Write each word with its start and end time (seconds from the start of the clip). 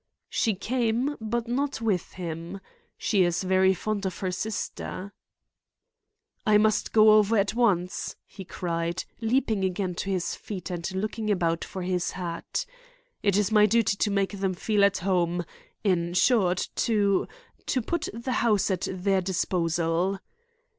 "She 0.31 0.55
came, 0.55 1.15
but 1.21 1.47
not 1.47 1.79
with 1.79 2.13
him. 2.13 2.59
She 2.97 3.23
is 3.23 3.43
very 3.43 3.75
fond 3.75 4.03
of 4.07 4.17
her 4.17 4.31
sister." 4.31 5.13
"I 6.43 6.57
must 6.57 6.91
go 6.91 7.11
over 7.11 7.37
at 7.37 7.53
once," 7.53 8.15
he 8.25 8.43
cried, 8.43 9.05
leaping 9.19 9.63
again 9.63 9.93
to 10.01 10.09
his 10.09 10.33
feet 10.33 10.71
and 10.71 10.91
looking 10.95 11.29
about 11.29 11.63
for 11.63 11.83
his 11.83 12.13
hat. 12.17 12.65
"It 13.21 13.37
is 13.37 13.51
my 13.51 13.67
duty 13.67 13.95
to 13.97 14.09
make 14.09 14.39
them 14.39 14.55
feel 14.55 14.83
at 14.83 14.97
home; 14.97 15.45
in 15.83 16.15
short, 16.15 16.69
to—to 16.73 17.81
put 17.83 18.09
the 18.11 18.31
house 18.41 18.71
at 18.71 18.87
their 18.91 19.21
disposal." 19.21 20.17